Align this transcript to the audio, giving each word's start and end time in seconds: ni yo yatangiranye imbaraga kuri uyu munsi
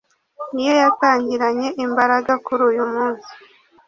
ni 0.53 0.63
yo 0.69 0.73
yatangiranye 0.83 1.67
imbaraga 1.85 2.33
kuri 2.45 2.61
uyu 2.69 2.83
munsi 2.93 3.31